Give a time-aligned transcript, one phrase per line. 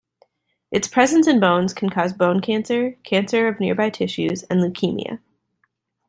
[0.71, 5.19] Its presence in bones can cause bone cancer, cancer of nearby tissues, and leukemia.